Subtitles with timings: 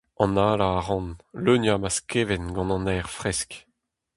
[0.23, 1.07] Analañ a ran,
[1.43, 3.51] leuniañ ma skevent gant an aer fresk.